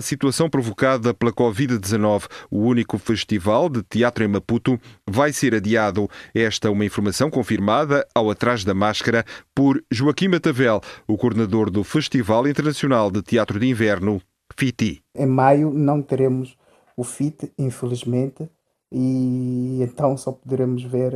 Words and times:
Situação 0.00 0.48
provocada 0.48 1.12
pela 1.12 1.32
Covid-19, 1.32 2.26
o 2.50 2.58
único 2.58 2.98
festival 2.98 3.68
de 3.68 3.82
teatro 3.82 4.24
em 4.24 4.28
Maputo 4.28 4.78
vai 5.08 5.32
ser 5.32 5.54
adiado. 5.54 6.08
Esta 6.34 6.68
é 6.68 6.70
uma 6.70 6.84
informação 6.84 7.30
confirmada 7.30 8.06
ao 8.14 8.30
Atrás 8.30 8.64
da 8.64 8.74
Máscara 8.74 9.24
por 9.54 9.82
Joaquim 9.90 10.28
Matavel, 10.28 10.80
o 11.06 11.16
coordenador 11.16 11.70
do 11.70 11.82
Festival 11.84 12.46
Internacional 12.48 13.10
de 13.10 13.22
Teatro 13.22 13.58
de 13.58 13.66
Inverno, 13.66 14.20
FITI. 14.56 15.02
Em 15.14 15.26
maio 15.26 15.72
não 15.72 16.02
teremos 16.02 16.56
o 16.96 17.04
FIT, 17.04 17.52
infelizmente, 17.58 18.48
e 18.90 19.80
então 19.82 20.16
só 20.16 20.32
poderemos 20.32 20.82
ver 20.82 21.14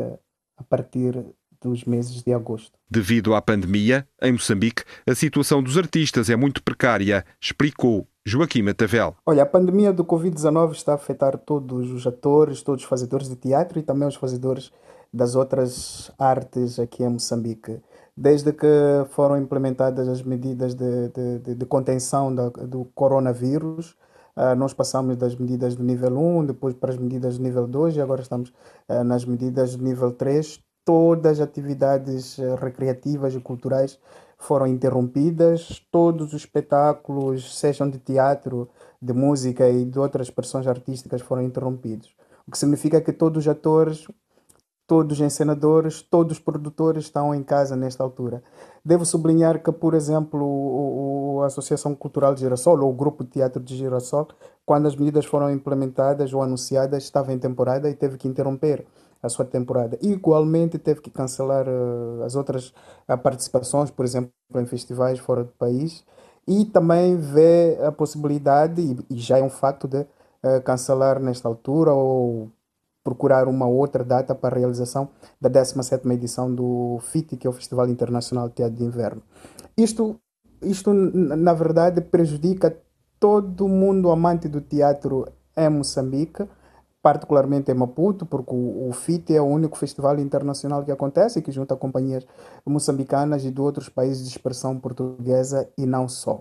a 0.56 0.62
partir 0.62 1.24
dos 1.62 1.84
meses 1.84 2.22
de 2.22 2.32
agosto. 2.32 2.72
Devido 2.90 3.34
à 3.34 3.42
pandemia, 3.42 4.06
em 4.20 4.32
Moçambique, 4.32 4.82
a 5.06 5.14
situação 5.14 5.62
dos 5.62 5.78
artistas 5.78 6.28
é 6.28 6.36
muito 6.36 6.62
precária, 6.62 7.24
explicou 7.40 8.06
Joaquim 8.24 8.62
Matavel. 8.62 9.16
Olha, 9.26 9.42
a 9.42 9.46
pandemia 9.46 9.92
do 9.92 10.04
Covid-19 10.04 10.72
está 10.72 10.92
a 10.92 10.94
afetar 10.94 11.36
todos 11.38 11.90
os 11.90 12.06
atores, 12.06 12.62
todos 12.62 12.82
os 12.82 12.88
fazedores 12.88 13.28
de 13.28 13.36
teatro 13.36 13.78
e 13.78 13.82
também 13.82 14.06
os 14.06 14.16
fazedores 14.16 14.70
das 15.12 15.34
outras 15.34 16.10
artes 16.18 16.78
aqui 16.78 17.02
em 17.02 17.08
Moçambique. 17.08 17.80
Desde 18.16 18.52
que 18.52 18.66
foram 19.10 19.38
implementadas 19.38 20.08
as 20.08 20.22
medidas 20.22 20.74
de, 20.74 21.08
de, 21.08 21.54
de 21.54 21.66
contenção 21.66 22.34
do, 22.34 22.50
do 22.50 22.84
coronavírus, 22.94 23.96
Uh, 24.34 24.56
nós 24.56 24.72
passamos 24.72 25.14
das 25.18 25.36
medidas 25.36 25.76
do 25.76 25.84
nível 25.84 26.16
1, 26.16 26.46
depois 26.46 26.74
para 26.74 26.90
as 26.90 26.96
medidas 26.96 27.36
do 27.36 27.44
nível 27.44 27.66
2 27.66 27.96
e 27.96 28.00
agora 28.00 28.22
estamos 28.22 28.48
uh, 28.88 29.04
nas 29.04 29.26
medidas 29.26 29.76
do 29.76 29.84
nível 29.84 30.10
3 30.10 30.58
todas 30.84 31.40
as 31.40 31.40
atividades 31.40 32.38
eh, 32.38 32.54
recreativas 32.56 33.34
e 33.34 33.40
culturais 33.40 33.98
foram 34.38 34.66
interrompidas, 34.66 35.80
todos 35.90 36.28
os 36.28 36.40
espetáculos, 36.40 37.56
sejam 37.58 37.88
de 37.88 37.98
teatro, 37.98 38.68
de 39.00 39.12
música 39.12 39.68
e 39.68 39.84
de 39.84 39.98
outras 39.98 40.26
expressões 40.26 40.66
artísticas, 40.66 41.22
foram 41.22 41.42
interrompidos. 41.42 42.14
O 42.46 42.50
que 42.50 42.58
significa 42.58 43.00
que 43.00 43.12
todos 43.12 43.44
os 43.44 43.48
atores, 43.48 44.08
todos 44.84 45.20
os 45.20 45.24
encenadores, 45.24 46.02
todos 46.02 46.32
os 46.32 46.38
produtores 46.42 47.04
estão 47.04 47.32
em 47.32 47.42
casa 47.42 47.76
nesta 47.76 48.02
altura. 48.02 48.42
Devo 48.84 49.06
sublinhar 49.06 49.62
que, 49.62 49.70
por 49.70 49.94
exemplo, 49.94 50.44
o, 50.44 51.42
a 51.42 51.46
Associação 51.46 51.94
Cultural 51.94 52.34
de 52.34 52.40
Girassol, 52.40 52.80
ou 52.80 52.90
o 52.90 52.94
Grupo 52.94 53.22
de 53.22 53.30
Teatro 53.30 53.62
de 53.62 53.76
Girassol, 53.76 54.28
quando 54.66 54.88
as 54.88 54.96
medidas 54.96 55.24
foram 55.24 55.52
implementadas 55.52 56.34
ou 56.34 56.42
anunciadas, 56.42 57.04
estava 57.04 57.32
em 57.32 57.38
temporada 57.38 57.88
e 57.88 57.94
teve 57.94 58.18
que 58.18 58.26
interromper 58.26 58.84
a 59.22 59.28
sua 59.28 59.44
temporada. 59.44 59.96
Igualmente 60.02 60.78
teve 60.78 61.00
que 61.00 61.10
cancelar 61.10 61.66
uh, 61.68 62.22
as 62.24 62.34
outras 62.34 62.74
uh, 63.08 63.16
participações, 63.16 63.90
por 63.90 64.04
exemplo, 64.04 64.32
em 64.56 64.66
festivais 64.66 65.18
fora 65.18 65.44
do 65.44 65.52
país, 65.52 66.04
e 66.46 66.64
também 66.64 67.16
vê 67.16 67.78
a 67.86 67.92
possibilidade, 67.92 68.82
e, 68.82 69.14
e 69.14 69.18
já 69.18 69.38
é 69.38 69.42
um 69.42 69.50
facto, 69.50 69.86
de 69.86 70.00
uh, 70.00 70.60
cancelar 70.64 71.20
nesta 71.20 71.48
altura 71.48 71.92
ou 71.92 72.50
procurar 73.04 73.48
uma 73.48 73.66
outra 73.66 74.04
data 74.04 74.34
para 74.34 74.56
a 74.56 74.58
realização 74.58 75.08
da 75.40 75.50
17ª 75.50 76.12
edição 76.12 76.52
do 76.52 76.98
FIT, 77.00 77.36
que 77.36 77.46
é 77.46 77.50
o 77.50 77.52
Festival 77.52 77.88
Internacional 77.88 78.48
de 78.48 78.54
Teatro 78.56 78.76
de 78.76 78.84
Inverno. 78.84 79.22
Isto, 79.76 80.16
isto 80.62 80.92
na 80.92 81.52
verdade, 81.52 82.00
prejudica 82.00 82.76
todo 83.18 83.68
mundo 83.68 84.10
amante 84.10 84.48
do 84.48 84.60
teatro 84.60 85.26
em 85.56 85.68
Moçambique, 85.68 86.44
particularmente 87.02 87.70
em 87.70 87.74
Maputo, 87.74 88.24
porque 88.24 88.54
o, 88.54 88.88
o 88.88 88.92
FIT 88.92 89.34
é 89.34 89.42
o 89.42 89.46
único 89.46 89.76
festival 89.76 90.18
internacional 90.20 90.84
que 90.84 90.92
acontece 90.92 91.42
que 91.42 91.50
junta 91.50 91.76
companhias 91.76 92.24
moçambicanas 92.64 93.44
e 93.44 93.50
de 93.50 93.60
outros 93.60 93.88
países 93.88 94.22
de 94.22 94.30
expressão 94.30 94.78
portuguesa 94.78 95.68
e 95.76 95.84
não 95.84 96.08
só. 96.08 96.40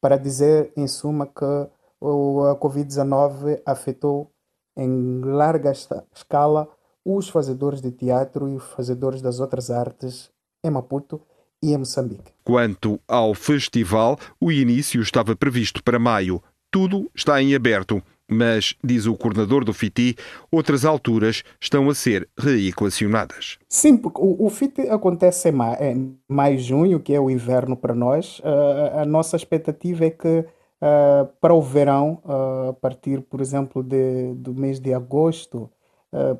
Para 0.00 0.18
dizer, 0.18 0.70
em 0.76 0.86
suma, 0.86 1.26
que 1.26 1.44
a 1.44 2.56
Covid-19 2.56 3.62
afetou 3.64 4.30
em 4.76 5.20
larga 5.22 5.72
escala 6.14 6.68
os 7.02 7.28
fazedores 7.28 7.80
de 7.80 7.90
teatro 7.90 8.48
e 8.48 8.56
os 8.56 8.64
fazedores 8.64 9.22
das 9.22 9.40
outras 9.40 9.70
artes 9.70 10.30
em 10.62 10.70
Maputo 10.70 11.20
e 11.62 11.72
em 11.72 11.78
Moçambique. 11.78 12.32
Quanto 12.42 13.00
ao 13.08 13.34
festival, 13.34 14.18
o 14.38 14.52
início 14.52 15.00
estava 15.00 15.34
previsto 15.34 15.82
para 15.82 15.98
maio. 15.98 16.42
Tudo 16.70 17.10
está 17.14 17.40
em 17.40 17.54
aberto 17.54 18.02
mas, 18.28 18.74
diz 18.82 19.06
o 19.06 19.16
coordenador 19.16 19.64
do 19.64 19.72
FITI, 19.72 20.16
outras 20.50 20.84
alturas 20.84 21.42
estão 21.60 21.88
a 21.90 21.94
ser 21.94 22.28
reequacionadas. 22.38 23.58
Sim, 23.68 23.96
porque 23.96 24.20
o, 24.20 24.46
o 24.46 24.50
FITI 24.50 24.88
acontece 24.88 25.50
em 25.50 25.52
maio, 25.52 25.82
em 25.82 26.18
maio, 26.28 26.58
junho, 26.58 27.00
que 27.00 27.14
é 27.14 27.20
o 27.20 27.30
inverno 27.30 27.76
para 27.76 27.94
nós. 27.94 28.38
Uh, 28.40 29.00
a 29.00 29.04
nossa 29.04 29.36
expectativa 29.36 30.06
é 30.06 30.10
que 30.10 30.38
uh, 30.38 31.26
para 31.40 31.54
o 31.54 31.60
verão, 31.60 32.22
uh, 32.24 32.70
a 32.70 32.72
partir, 32.72 33.20
por 33.20 33.40
exemplo, 33.40 33.82
de, 33.82 34.32
do 34.34 34.54
mês 34.54 34.80
de 34.80 34.92
agosto, 34.94 35.70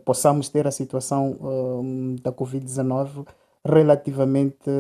possamos 0.05 0.49
ter 0.49 0.69
a 0.69 0.71
situação 0.71 1.37
da 2.23 2.31
Covid-19 2.31 3.27
relativamente 3.67 4.71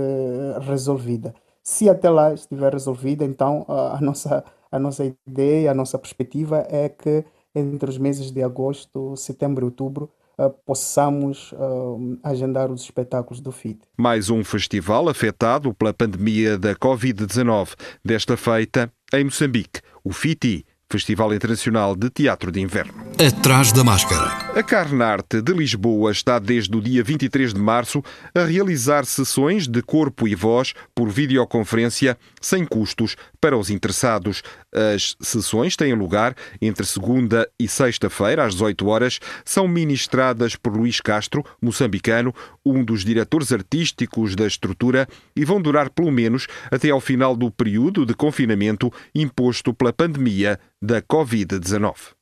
resolvida. 0.60 1.34
Se 1.64 1.90
até 1.90 2.08
lá 2.08 2.32
estiver 2.32 2.72
resolvida, 2.72 3.24
então 3.24 3.66
a 3.68 4.00
nossa 4.00 4.44
a 4.74 4.78
nossa 4.78 5.04
ideia, 5.24 5.70
a 5.70 5.74
nossa 5.74 5.96
perspectiva 5.96 6.66
é 6.68 6.88
que 6.88 7.24
entre 7.54 7.88
os 7.88 7.96
meses 7.96 8.32
de 8.32 8.42
agosto, 8.42 9.16
setembro 9.16 9.64
e 9.64 9.66
outubro 9.66 10.10
uh, 10.36 10.50
possamos 10.66 11.52
uh, 11.52 12.18
agendar 12.24 12.72
os 12.72 12.82
espetáculos 12.82 13.40
do 13.40 13.52
FIT. 13.52 13.78
Mais 13.96 14.30
um 14.30 14.42
festival 14.42 15.08
afetado 15.08 15.72
pela 15.72 15.94
pandemia 15.94 16.58
da 16.58 16.74
Covid-19, 16.74 17.74
desta 18.04 18.36
feita 18.36 18.92
em 19.12 19.22
Moçambique, 19.22 19.80
o 20.02 20.12
FITI 20.12 20.66
Festival 20.90 21.32
Internacional 21.32 21.94
de 21.94 22.10
Teatro 22.10 22.50
de 22.50 22.60
Inverno. 22.60 22.94
Atrás 23.24 23.72
da 23.72 23.84
máscara. 23.84 24.43
A 24.56 24.62
Carnarte 24.62 25.42
de 25.42 25.52
Lisboa 25.52 26.12
está 26.12 26.38
desde 26.38 26.76
o 26.76 26.80
dia 26.80 27.02
23 27.02 27.52
de 27.52 27.58
março 27.58 28.00
a 28.32 28.44
realizar 28.44 29.04
sessões 29.04 29.66
de 29.66 29.82
corpo 29.82 30.28
e 30.28 30.34
voz 30.36 30.74
por 30.94 31.10
videoconferência 31.10 32.16
sem 32.40 32.64
custos 32.64 33.16
para 33.40 33.58
os 33.58 33.68
interessados. 33.68 34.44
As 34.72 35.16
sessões 35.20 35.74
têm 35.74 35.92
lugar 35.92 36.36
entre 36.62 36.86
segunda 36.86 37.50
e 37.58 37.66
sexta-feira, 37.66 38.44
às 38.44 38.52
18 38.52 38.86
horas. 38.86 39.18
São 39.44 39.66
ministradas 39.66 40.54
por 40.54 40.76
Luís 40.76 41.00
Castro, 41.00 41.44
moçambicano, 41.60 42.32
um 42.64 42.84
dos 42.84 43.04
diretores 43.04 43.50
artísticos 43.50 44.36
da 44.36 44.46
estrutura, 44.46 45.08
e 45.34 45.44
vão 45.44 45.60
durar 45.60 45.90
pelo 45.90 46.12
menos 46.12 46.46
até 46.70 46.90
ao 46.90 47.00
final 47.00 47.34
do 47.34 47.50
período 47.50 48.06
de 48.06 48.14
confinamento 48.14 48.92
imposto 49.12 49.74
pela 49.74 49.92
pandemia 49.92 50.60
da 50.80 51.02
Covid-19. 51.02 52.14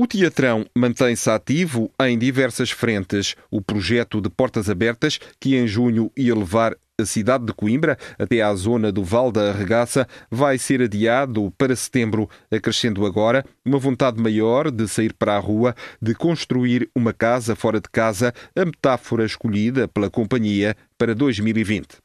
O 0.00 0.06
Teatrão 0.06 0.64
mantém-se 0.76 1.28
ativo 1.28 1.90
em 2.00 2.16
diversas 2.16 2.70
frentes. 2.70 3.34
O 3.50 3.60
projeto 3.60 4.20
de 4.20 4.30
Portas 4.30 4.70
Abertas, 4.70 5.18
que 5.40 5.56
em 5.56 5.66
junho 5.66 6.08
ia 6.16 6.36
levar 6.36 6.76
a 7.00 7.04
cidade 7.04 7.44
de 7.44 7.52
Coimbra 7.52 7.98
até 8.16 8.40
à 8.40 8.54
zona 8.54 8.92
do 8.92 9.02
Val 9.02 9.32
da 9.32 9.50
Arregaça, 9.50 10.06
vai 10.30 10.56
ser 10.56 10.82
adiado 10.82 11.52
para 11.58 11.74
setembro, 11.74 12.30
acrescendo 12.48 13.04
agora 13.04 13.44
uma 13.64 13.80
vontade 13.80 14.22
maior 14.22 14.70
de 14.70 14.86
sair 14.86 15.12
para 15.12 15.34
a 15.34 15.40
rua, 15.40 15.74
de 16.00 16.14
construir 16.14 16.88
uma 16.94 17.12
casa 17.12 17.56
fora 17.56 17.80
de 17.80 17.88
casa, 17.90 18.32
a 18.54 18.64
metáfora 18.64 19.24
escolhida 19.24 19.88
pela 19.88 20.08
companhia 20.08 20.76
para 20.96 21.12
2020. 21.12 21.96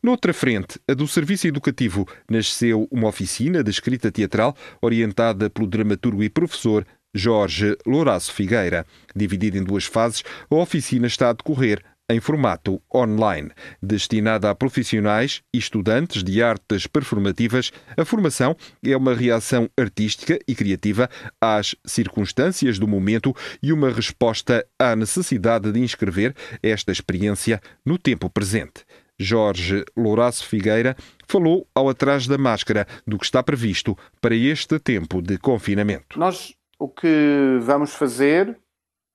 Noutra 0.00 0.32
frente, 0.32 0.78
a 0.88 0.94
do 0.94 1.08
Serviço 1.08 1.48
Educativo, 1.48 2.06
nasceu 2.30 2.86
uma 2.88 3.08
oficina 3.08 3.64
de 3.64 3.70
escrita 3.70 4.12
teatral 4.12 4.56
orientada 4.80 5.50
pelo 5.50 5.66
dramaturgo 5.66 6.22
e 6.22 6.28
professor 6.28 6.86
Jorge 7.14 7.76
Louraço 7.86 8.32
Figueira. 8.32 8.86
Dividida 9.14 9.58
em 9.58 9.64
duas 9.64 9.84
fases, 9.84 10.22
a 10.50 10.54
oficina 10.54 11.06
está 11.06 11.30
a 11.30 11.32
decorrer 11.32 11.82
em 12.10 12.20
formato 12.20 12.80
online. 12.94 13.50
Destinada 13.82 14.50
a 14.50 14.54
profissionais 14.54 15.42
e 15.52 15.58
estudantes 15.58 16.22
de 16.22 16.42
artes 16.42 16.86
performativas, 16.86 17.72
a 17.96 18.04
formação 18.04 18.56
é 18.84 18.96
uma 18.96 19.14
reação 19.14 19.68
artística 19.78 20.38
e 20.46 20.54
criativa 20.54 21.08
às 21.40 21.74
circunstâncias 21.84 22.78
do 22.78 22.88
momento 22.88 23.34
e 23.62 23.72
uma 23.72 23.90
resposta 23.90 24.66
à 24.78 24.94
necessidade 24.94 25.72
de 25.72 25.80
inscrever 25.80 26.34
esta 26.62 26.92
experiência 26.92 27.60
no 27.84 27.98
tempo 27.98 28.28
presente. 28.28 28.84
Jorge 29.18 29.84
Louraço 29.96 30.46
Figueira 30.46 30.96
falou 31.28 31.66
ao 31.74 31.88
Atrás 31.88 32.26
da 32.26 32.36
Máscara 32.36 32.86
do 33.06 33.18
que 33.18 33.24
está 33.24 33.42
previsto 33.42 33.96
para 34.20 34.34
este 34.34 34.78
tempo 34.78 35.22
de 35.22 35.38
confinamento. 35.38 36.18
Nós 36.18 36.54
o 36.82 36.88
que 36.88 37.60
vamos 37.60 37.94
fazer, 37.94 38.58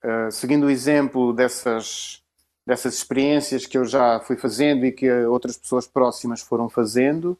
uh, 0.02 0.31
seguindo 0.31 0.68
o 0.68 0.69
exemplo 0.69 1.34
dessas, 1.34 2.24
dessas 2.66 2.94
experiências 2.94 3.66
que 3.66 3.78
eu 3.78 3.84
já 3.84 4.22
fui 4.22 4.38
fazendo 4.38 4.86
e 4.86 4.92
que 4.94 5.12
outras 5.25 5.58
pessoas 5.58 5.86
próximas 5.86 6.40
foram 6.42 6.69
fazendo, 6.69 7.38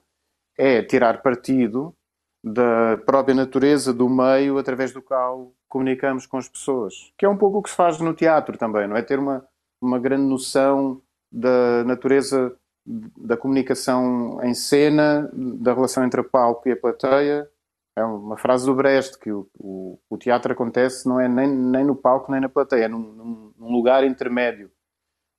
é 0.58 0.84
tirar 0.84 1.22
partido 1.22 1.96
da 2.44 2.98
própria 3.06 3.34
natureza 3.34 3.94
do 3.94 4.10
meio 4.10 4.58
através 4.58 4.92
do 4.92 5.02
qual 5.02 5.54
comunicamos 5.70 6.26
com 6.26 6.38
as 6.38 6.50
pessoas. 6.50 7.14
Que 7.18 7.26
é 7.26 7.30
um 7.30 7.38
pouco 7.38 7.60
o 7.60 7.64
que 7.64 7.70
se 7.70 7.76
faz 7.78 7.98
no 7.98 8.14
teatro 8.14 8.58
também, 8.58 8.86
não 8.86 8.98
é? 8.98 9.02
Ter 9.02 9.20
uma, 9.20 9.48
uma 9.82 9.98
grande 9.98 10.24
noção 10.24 11.02
da 11.32 11.86
natureza 11.86 12.54
da 12.86 13.38
comunicação 13.38 14.44
em 14.44 14.54
cena, 14.54 15.30
da 15.34 15.74
relação 15.74 16.04
entre 16.04 16.20
a 16.20 16.24
palco 16.24 16.68
e 16.68 16.74
a 16.74 16.78
plateia, 16.78 17.50
é 17.98 18.04
uma 18.04 18.38
frase 18.38 18.64
do 18.64 18.76
Brecht, 18.76 19.18
que 19.18 19.32
o, 19.32 19.50
o, 19.56 20.00
o, 20.08 20.18
teatro 20.20 20.54
acontece 20.54 21.10
não 21.10 21.20
é 21.20 21.28
nem, 21.28 21.50
nem 21.50 21.84
no 21.84 21.96
palco 21.96 22.32
nem 22.32 22.40
na 22.40 22.48
plateia, 22.48 22.86
é 22.86 22.88
num, 22.88 23.52
num 23.58 23.72
lugar 23.72 24.04
intermédio, 24.04 24.72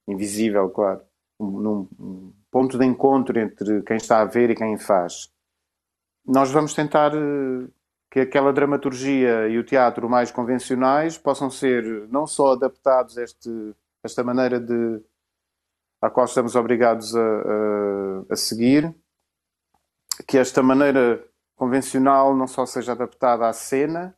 invisível, 0.09 0.69
claro. 0.69 1.01
Num, 1.39 1.89
num, 1.97 2.35
ponto 2.51 2.77
de 2.77 2.85
encontro 2.85 3.39
entre 3.39 3.83
quem 3.83 3.97
está 3.97 4.21
a 4.21 4.25
ver 4.25 4.51
e 4.51 4.57
quem 4.57 4.77
faz. 4.77 5.33
Nós 6.27 6.51
vamos 6.51 6.75
tentar 6.75 7.15
eh, 7.15 7.69
que 8.11 8.21
aquela 8.21 8.53
dramaturgia 8.53 9.49
e 9.49 9.57
o 9.57 9.65
teatro 9.65 10.09
mais 10.09 10.33
convencionais 10.33 11.17
possam 11.17 11.51
ser 11.51 12.09
não 12.09 12.27
só 12.27 12.55
adaptados 12.55 13.17
a 13.19 13.23
este, 13.23 13.77
esta 14.03 14.25
maneira 14.25 14.59
de 14.59 15.01
a 16.03 16.11
qual 16.11 16.27
estamos 16.27 16.57
obrigados 16.57 17.15
a, 17.15 17.21
a, 17.21 18.33
a 18.33 18.37
seguir, 18.37 18.93
que 20.27 20.39
esta 20.39 20.63
maneira 20.63 21.23
convencional 21.59 22.35
não 22.35 22.47
só 22.47 22.65
seja 22.65 22.93
adaptada 22.93 23.49
à 23.49 23.53
cena 23.53 24.15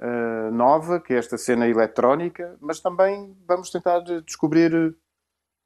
uh, 0.00 0.50
nova, 0.52 1.00
que 1.00 1.14
é 1.14 1.16
esta 1.16 1.38
cena 1.38 1.66
eletrónica, 1.68 2.56
mas 2.60 2.80
também 2.80 3.34
vamos 3.46 3.70
tentar 3.70 4.00
descobrir 4.26 4.94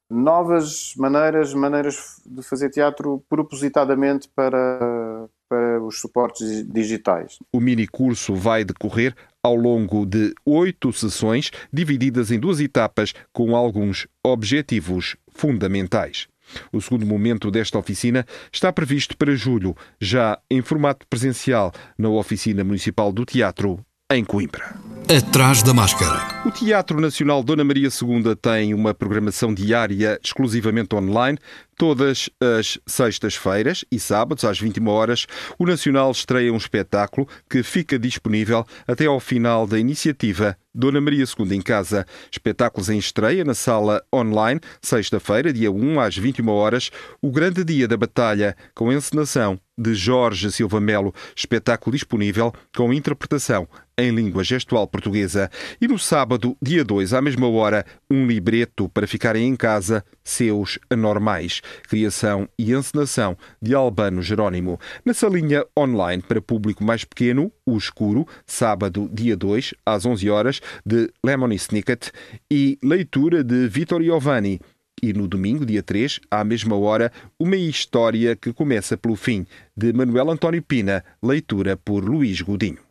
novas 0.09 0.95
maneiras, 0.97 1.53
maneiras 1.53 2.23
de 2.25 2.43
fazer 2.43 2.71
teatro 2.71 3.25
propositadamente 3.29 4.29
para, 4.29 5.29
para 5.49 5.83
os 5.83 6.01
suportes 6.01 6.65
digitais. 6.71 7.39
O 7.53 7.59
mini 7.59 7.89
curso 7.89 8.35
vai 8.35 8.65
decorrer 8.65 9.17
ao 9.43 9.57
longo 9.57 10.07
de 10.07 10.33
oito 10.45 10.93
sessões, 10.93 11.51
divididas 11.73 12.31
em 12.31 12.39
duas 12.39 12.61
etapas, 12.61 13.15
com 13.33 13.57
alguns 13.57 14.07
objetivos 14.25 15.17
fundamentais. 15.29 16.29
O 16.73 16.81
segundo 16.81 17.07
momento 17.07 17.51
desta 17.51 17.79
oficina 17.79 18.27
está 18.53 18.73
previsto 18.73 19.17
para 19.17 19.35
julho, 19.35 19.77
já 20.01 20.39
em 20.51 20.63
formato 20.63 21.07
presencial, 21.09 21.73
na 21.99 22.09
Oficina 22.09 22.65
Municipal 22.65 23.13
do 23.13 23.25
Teatro, 23.25 23.81
em 24.11 24.25
Coimbra. 24.25 24.77
Atrás 25.09 25.63
da 25.63 25.75
máscara. 25.75 26.36
O 26.47 26.51
Teatro 26.53 27.01
Nacional 27.01 27.43
Dona 27.43 27.65
Maria 27.65 27.89
II 27.89 28.37
tem 28.41 28.73
uma 28.73 28.95
programação 28.95 29.53
diária 29.53 30.17
exclusivamente 30.23 30.95
online. 30.95 31.37
Todas 31.77 32.31
as 32.41 32.79
sextas-feiras 32.87 33.85
e 33.91 33.99
sábados, 33.99 34.45
às 34.45 34.57
21 34.57 34.87
horas, 34.87 35.27
o 35.59 35.67
Nacional 35.67 36.13
estreia 36.13 36.53
um 36.53 36.57
espetáculo 36.57 37.29
que 37.51 37.65
fica 37.65 37.99
disponível 37.99 38.65
até 38.87 39.07
ao 39.07 39.19
final 39.19 39.67
da 39.67 39.77
iniciativa 39.77 40.57
Dona 40.73 41.01
Maria 41.01 41.25
II 41.25 41.57
em 41.57 41.61
Casa. 41.61 42.07
Espetáculos 42.31 42.89
em 42.91 42.99
estreia 42.99 43.45
na 43.45 43.55
sala 43.55 44.03
online, 44.15 44.61
sexta-feira, 44.81 45.53
dia 45.53 45.73
1 45.73 46.01
às 46.01 46.17
21 46.17 46.49
horas, 46.49 46.91
o 47.21 47.31
grande 47.31 47.65
dia 47.65 47.89
da 47.89 47.97
batalha, 47.97 48.57
com 48.75 48.93
encenação 48.93 49.59
de 49.79 49.95
Jorge 49.95 50.51
Silva 50.53 50.81
Melo, 50.81 51.15
espetáculo 51.35 51.95
disponível 51.95 52.53
com 52.75 52.93
interpretação 52.93 53.69
em 53.99 54.11
língua 54.11 54.45
gestual 54.45 54.87
portuguesa. 54.87 55.51
E 55.81 55.89
no 55.89 55.99
sábado, 55.99 56.36
dia 56.61 56.85
2, 56.85 57.13
à 57.13 57.21
mesma 57.21 57.49
hora, 57.49 57.85
um 58.11 58.27
libreto 58.27 58.89
para 58.89 59.07
ficarem 59.07 59.49
em 59.49 59.57
casa, 59.57 60.05
seus 60.25 60.79
anormais. 60.91 61.61
Criação 61.89 62.49
e 62.59 62.73
encenação 62.73 63.37
de 63.61 63.75
Albano 63.75 64.23
Jerónimo. 64.23 64.79
Na 65.05 65.15
salinha 65.15 65.65
online 65.79 66.23
para 66.23 66.41
público 66.41 66.85
mais 66.85 67.05
pequeno, 67.05 67.53
O 67.65 67.77
Escuro, 67.77 68.27
sábado, 68.47 69.09
dia 69.13 69.37
2, 69.37 69.75
às 69.85 70.07
11 70.07 70.31
horas, 70.31 70.61
de 70.85 71.11
Lemony 71.25 71.57
Snicket 71.57 72.11
e 72.51 72.79
leitura 72.83 73.43
de 73.43 73.69
Vittor 73.69 74.03
Giovanni. 74.03 74.61
E 75.03 75.13
no 75.13 75.29
domingo, 75.29 75.67
dia 75.67 75.83
3, 75.83 76.21
à 76.31 76.43
mesma 76.43 76.77
hora, 76.77 77.13
uma 77.39 77.57
história 77.57 78.35
que 78.35 78.53
começa 78.53 78.97
pelo 78.97 79.15
fim, 79.15 79.47
de 79.77 79.93
Manuel 79.93 80.31
António 80.31 80.63
Pina, 80.63 81.05
leitura 81.23 81.77
por 81.77 82.03
Luís 82.03 82.41
Godinho. 82.41 82.86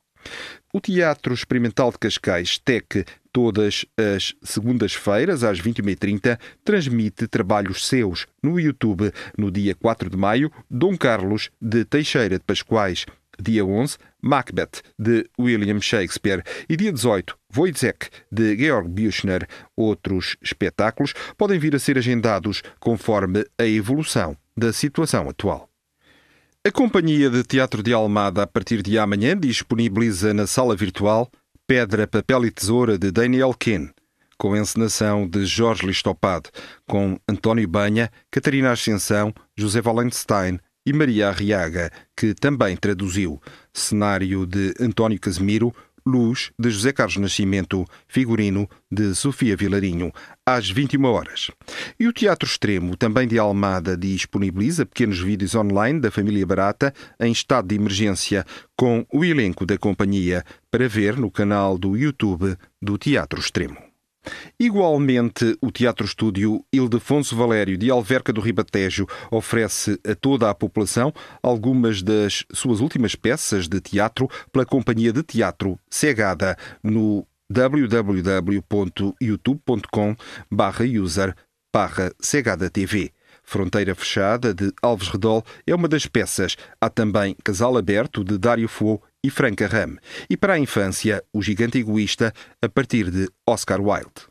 O 0.75 0.81
Teatro 0.81 1.33
Experimental 1.33 1.89
de 1.89 1.97
Cascais, 1.97 2.59
TEC, 2.59 3.05
todas 3.31 3.85
as 3.97 4.35
segundas-feiras, 4.43 5.41
às 5.41 5.61
21h30, 5.61 6.37
transmite 6.65 7.29
trabalhos 7.29 7.87
seus 7.87 8.27
no 8.43 8.59
YouTube. 8.59 9.09
No 9.37 9.49
dia 9.49 9.73
4 9.73 10.09
de 10.09 10.17
maio, 10.17 10.51
Dom 10.69 10.97
Carlos 10.97 11.49
de 11.61 11.85
Teixeira 11.85 12.37
de 12.37 12.43
Pascoais. 12.43 13.05
Dia 13.41 13.63
11, 13.65 13.97
Macbeth, 14.21 14.81
de 14.99 15.25
William 15.39 15.79
Shakespeare. 15.79 16.43
E 16.67 16.75
dia 16.75 16.91
18, 16.91 17.37
Wojciech, 17.55 18.09
de 18.29 18.57
Georg 18.57 18.89
Büchner. 18.89 19.47
Outros 19.77 20.35
espetáculos 20.41 21.13
podem 21.37 21.57
vir 21.57 21.73
a 21.73 21.79
ser 21.79 21.97
agendados 21.97 22.61
conforme 22.81 23.45
a 23.57 23.65
evolução 23.65 24.35
da 24.57 24.73
situação 24.73 25.29
atual. 25.29 25.69
A 26.67 26.71
Companhia 26.71 27.29
de 27.29 27.43
Teatro 27.43 27.83
de 27.83 27.93
Almada, 27.93 28.41
a 28.41 28.47
partir 28.47 28.81
de 28.81 28.97
amanhã, 28.97 29.37
disponibiliza 29.37 30.33
na 30.33 30.47
sala 30.47 30.75
virtual 30.75 31.29
Pedra, 31.67 32.07
Papel 32.07 32.43
e 32.43 32.49
Tesoura 32.49 32.97
de 32.97 33.11
Daniel 33.11 33.53
Ken, 33.53 33.91
com 34.35 34.57
encenação 34.57 35.27
de 35.27 35.45
Jorge 35.45 35.85
Listopade, 35.85 36.49
com 36.87 37.19
António 37.29 37.67
Banha, 37.67 38.09
Catarina 38.31 38.71
Ascensão, 38.71 39.31
José 39.55 39.79
Valenstein 39.79 40.59
e 40.83 40.91
Maria 40.91 41.29
Arriaga, 41.29 41.91
que 42.17 42.33
também 42.33 42.75
traduziu. 42.75 43.39
Cenário 43.71 44.47
de 44.47 44.73
António 44.79 45.19
Casemiro, 45.19 45.71
Luz, 46.07 46.51
de 46.59 46.69
José 46.69 46.93
Carlos 46.93 47.17
Nascimento, 47.17 47.85
figurino 48.07 48.69
de 48.91 49.15
Sofia 49.15 49.55
Vilarinho, 49.55 50.11
às 50.45 50.69
21 50.69 51.03
horas. 51.05 51.51
E 51.99 52.07
o 52.07 52.13
Teatro 52.13 52.47
Extremo, 52.47 52.95
também 52.95 53.27
de 53.27 53.39
Almada, 53.39 53.97
disponibiliza 53.97 54.85
pequenos 54.85 55.19
vídeos 55.19 55.55
online 55.55 55.99
da 55.99 56.11
família 56.11 56.45
Barata 56.45 56.93
em 57.19 57.31
estado 57.31 57.67
de 57.67 57.75
emergência 57.75 58.45
com 58.77 59.05
o 59.11 59.25
elenco 59.25 59.65
da 59.65 59.77
companhia 59.77 60.43
para 60.69 60.87
ver 60.87 61.17
no 61.17 61.31
canal 61.31 61.77
do 61.77 61.97
YouTube 61.97 62.55
do 62.81 62.97
Teatro 62.97 63.39
Extremo. 63.39 63.84
Igualmente, 64.59 65.57
o 65.61 65.71
Teatro 65.71 66.05
Estúdio 66.05 66.63
Ildefonso 66.71 67.35
Valério 67.35 67.77
de 67.77 67.89
Alverca 67.89 68.31
do 68.31 68.41
Ribatejo 68.41 69.07
oferece 69.29 69.99
a 70.07 70.15
toda 70.15 70.49
a 70.49 70.55
população 70.55 71.13
algumas 71.41 72.01
das 72.01 72.45
suas 72.51 72.79
últimas 72.79 73.15
peças 73.15 73.67
de 73.67 73.81
teatro 73.81 74.29
pela 74.51 74.65
companhia 74.65 75.11
de 75.11 75.23
teatro 75.23 75.79
Cegada 75.89 76.57
no 76.83 77.25
www.youtube.com 77.49 80.15
user 81.01 81.35
Cegada 82.19 82.69
TV. 82.69 83.11
Fronteira 83.43 83.93
Fechada, 83.93 84.53
de 84.53 84.71
Alves 84.81 85.07
Redol, 85.07 85.43
é 85.67 85.75
uma 85.75 85.87
das 85.87 86.07
peças. 86.07 86.57
Há 86.81 86.89
também 86.89 87.35
Casal 87.43 87.77
Aberto, 87.77 88.23
de 88.23 88.37
Dário 88.37 88.67
Fou 88.67 89.03
e 89.25 89.29
Franca 89.31 89.65
Ram. 89.65 89.97
E 90.29 90.37
para 90.37 90.53
a 90.53 90.59
infância, 90.59 91.23
O 91.33 91.41
Gigante 91.41 91.79
Egoísta, 91.79 92.31
a 92.61 92.69
partir 92.69 93.09
de 93.09 93.27
Oscar 93.47 93.81
Wilde. 93.81 94.27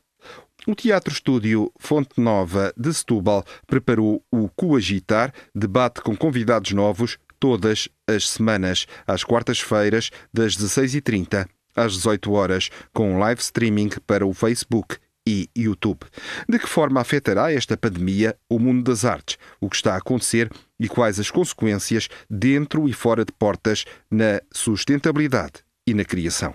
O 0.68 0.74
Teatro 0.74 1.12
Estúdio 1.12 1.72
Fonte 1.80 2.20
Nova 2.20 2.72
de 2.76 2.94
Setúbal 2.94 3.44
preparou 3.66 4.24
o 4.30 4.48
Coagitar, 4.50 5.34
debate 5.52 6.00
com 6.00 6.16
convidados 6.16 6.70
novos, 6.70 7.18
todas 7.40 7.88
as 8.06 8.28
semanas, 8.28 8.86
às 9.04 9.24
quartas-feiras, 9.24 10.10
das 10.32 10.56
16h30 10.56 11.46
às 11.76 11.94
18 11.94 12.32
horas, 12.32 12.70
com 12.92 13.18
live 13.18 13.40
streaming 13.40 13.90
para 14.06 14.24
o 14.24 14.32
Facebook 14.32 14.96
e 15.26 15.48
YouTube. 15.56 16.06
De 16.48 16.58
que 16.58 16.68
forma 16.68 17.00
afetará 17.00 17.52
esta 17.52 17.76
pandemia 17.76 18.36
o 18.48 18.60
mundo 18.60 18.84
das 18.84 19.04
artes, 19.04 19.38
o 19.60 19.68
que 19.68 19.74
está 19.74 19.94
a 19.94 19.98
acontecer 19.98 20.48
e 20.78 20.88
quais 20.88 21.20
as 21.20 21.30
consequências 21.30 22.08
dentro 22.28 22.88
e 22.88 22.92
fora 22.92 23.24
de 23.24 23.32
portas 23.32 23.84
na 24.10 24.40
sustentabilidade 24.52 25.64
e 25.86 25.94
na 25.94 26.04
criação? 26.04 26.54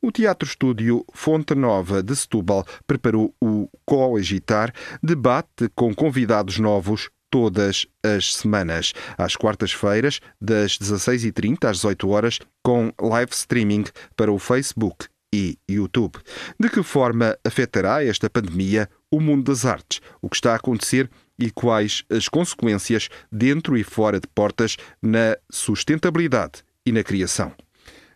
O 0.00 0.10
Teatro 0.10 0.48
Estúdio 0.48 1.04
Fonte 1.12 1.54
Nova 1.54 2.02
de 2.02 2.14
Setúbal 2.14 2.66
preparou 2.86 3.34
o 3.40 3.68
Coagitar, 3.84 4.72
debate 5.02 5.68
com 5.74 5.94
convidados 5.94 6.58
novos 6.58 7.08
todas 7.30 7.86
as 8.04 8.34
semanas, 8.34 8.92
às 9.16 9.36
quartas-feiras, 9.36 10.20
das 10.40 10.76
16h30 10.76 11.70
às 11.70 11.76
18 11.78 12.08
horas, 12.08 12.38
com 12.62 12.92
live 13.00 13.32
streaming 13.32 13.84
para 14.14 14.30
o 14.30 14.38
Facebook 14.38 15.06
e 15.32 15.56
YouTube. 15.68 16.18
De 16.60 16.68
que 16.68 16.82
forma 16.82 17.38
afetará 17.44 18.04
esta 18.04 18.28
pandemia 18.28 18.88
o 19.10 19.18
mundo 19.18 19.50
das 19.50 19.64
artes, 19.64 20.00
o 20.20 20.28
que 20.28 20.36
está 20.36 20.52
a 20.52 20.56
acontecer 20.56 21.08
e 21.38 21.50
quais 21.50 22.04
as 22.10 22.28
consequências 22.28 23.08
dentro 23.30 23.76
e 23.76 23.84
fora 23.84 24.20
de 24.20 24.26
portas 24.26 24.76
na 25.00 25.36
sustentabilidade 25.50 26.62
e 26.84 26.92
na 26.92 27.02
criação? 27.02 27.52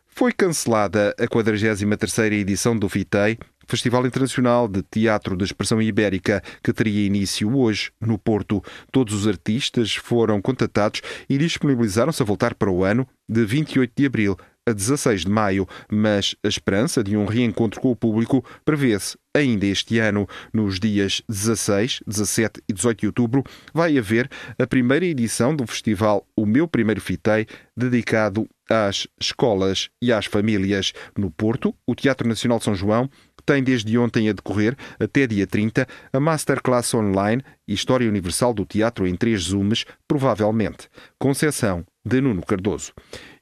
Foi 0.06 0.32
cancelada 0.32 1.14
a 1.18 1.26
43ª 1.26 2.32
edição 2.32 2.76
do 2.76 2.88
FITEI, 2.88 3.38
Festival 3.68 4.06
Internacional 4.06 4.68
de 4.68 4.80
Teatro 4.82 5.36
de 5.36 5.44
Expressão 5.44 5.82
Ibérica, 5.82 6.42
que 6.62 6.72
teria 6.72 7.04
início 7.04 7.54
hoje 7.54 7.90
no 8.00 8.16
Porto. 8.16 8.62
Todos 8.92 9.12
os 9.12 9.26
artistas 9.26 9.94
foram 9.94 10.40
contatados 10.40 11.02
e 11.28 11.36
disponibilizaram-se 11.36 12.22
a 12.22 12.24
voltar 12.24 12.54
para 12.54 12.70
o 12.70 12.84
ano 12.84 13.06
de 13.28 13.44
28 13.44 13.92
de 13.94 14.06
abril 14.06 14.36
a 14.64 14.72
16 14.72 15.22
de 15.22 15.30
maio, 15.30 15.68
mas 15.90 16.34
a 16.42 16.48
esperança 16.48 17.02
de 17.02 17.16
um 17.16 17.24
reencontro 17.24 17.80
com 17.80 17.90
o 17.90 17.96
público 17.96 18.44
prevê-se 18.64 19.16
ainda 19.36 19.66
este 19.66 19.98
ano. 19.98 20.28
Nos 20.52 20.80
dias 20.80 21.22
16, 21.28 22.00
17 22.06 22.62
e 22.68 22.72
18 22.72 23.00
de 23.00 23.06
outubro 23.06 23.44
vai 23.72 23.96
haver 23.96 24.30
a 24.58 24.66
primeira 24.66 25.04
edição 25.04 25.54
do 25.54 25.66
festival 25.66 26.26
O 26.36 26.46
Meu 26.46 26.66
Primeiro 26.66 27.00
Fitei, 27.00 27.46
dedicado 27.76 28.48
às 28.68 29.06
escolas 29.20 29.90
e 30.02 30.12
às 30.12 30.26
famílias. 30.26 30.92
No 31.16 31.30
Porto, 31.30 31.74
o 31.86 31.94
Teatro 31.94 32.28
Nacional 32.28 32.58
de 32.58 32.64
São 32.64 32.74
João 32.74 33.08
tem 33.44 33.62
desde 33.62 33.96
ontem 33.96 34.28
a 34.28 34.32
decorrer, 34.32 34.76
até 34.98 35.24
dia 35.26 35.46
30, 35.46 35.86
a 36.12 36.18
Masterclass 36.18 36.92
Online 36.94 37.44
História 37.68 38.08
Universal 38.08 38.52
do 38.52 38.64
Teatro 38.64 39.06
em 39.06 39.14
três 39.14 39.42
zooms, 39.42 39.84
provavelmente. 40.08 40.88
Concessão 41.18 41.84
de 42.04 42.20
Nuno 42.20 42.42
Cardoso. 42.44 42.92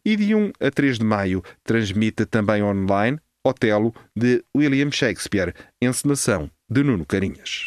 E 0.05 0.17
de 0.17 0.35
1 0.35 0.53
a 0.61 0.71
3 0.71 0.99
de 0.99 1.05
maio 1.05 1.43
transmite 1.63 2.27
também 2.27 2.63
online 2.63 3.19
Otelo 3.45 3.95
de 4.17 4.43
William 4.57 4.91
Shakespeare, 4.91 5.55
encenação 5.81 6.51
de 6.69 6.83
Nuno 6.83 7.05
Carinhas. 7.05 7.67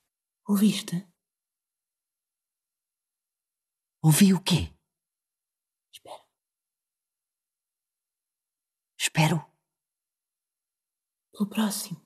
Ouviste? 0.47 1.05
Ouvi 4.01 4.33
o 4.33 4.39
quê? 4.39 4.69
Espero. 8.99 9.37
Pelo 11.31 11.49
próximo. 11.49 12.05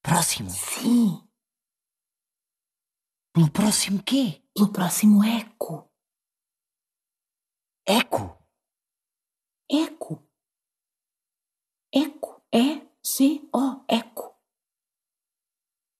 Próximo? 0.00 0.48
Sim. 0.48 1.28
Pelo 3.34 3.50
próximo 3.52 4.00
quê? 4.04 4.48
Pelo 4.54 4.72
próximo 4.72 5.24
eco. 5.24 5.92
Eco? 7.84 8.38
Eco. 9.68 10.24
Eco. 11.92 12.46
E-C-O. 12.52 13.84
Eco. 13.88 14.40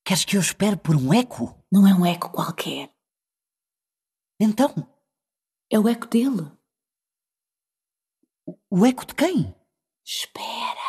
Queres 0.06 0.24
que 0.24 0.36
eu 0.36 0.40
espere 0.40 0.76
por 0.76 0.94
um 0.94 1.12
eco? 1.12 1.60
Não 1.72 1.84
é 1.88 1.92
um 1.92 2.06
eco 2.06 2.30
qualquer. 2.30 2.94
Então? 4.40 4.70
É 5.68 5.76
o 5.76 5.88
eco 5.88 6.06
dele. 6.06 6.55
O 8.46 8.86
eco 8.86 9.04
de 9.04 9.14
quem? 9.14 9.54
Espera. 10.04 10.80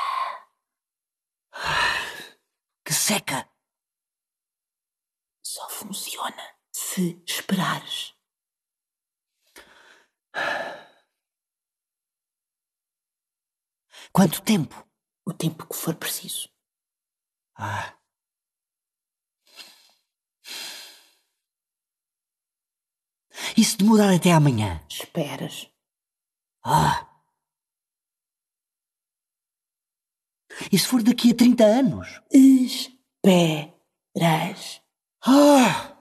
Que 2.85 2.93
seca. 2.93 3.49
Só 5.43 5.67
funciona 5.69 6.57
se 6.71 7.23
esperares. 7.25 8.13
Quanto 14.11 14.41
tempo? 14.43 14.87
O 15.25 15.33
tempo 15.33 15.67
que 15.67 15.75
for 15.75 15.95
preciso. 15.95 16.49
Ah. 17.55 17.97
E 23.57 23.63
se 23.63 23.77
demorar 23.77 24.13
até 24.15 24.31
amanhã? 24.31 24.85
Esperas. 24.87 25.71
Ah. 26.63 27.16
E 30.71 30.77
se 30.77 30.87
for 30.87 31.01
daqui 31.03 31.31
a 31.31 31.35
30 31.35 31.63
anos? 31.63 32.21
Esperas. 32.31 33.81
Ah! 35.25 35.93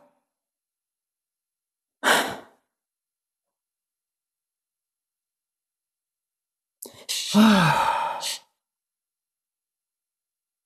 Ah! 7.34 8.18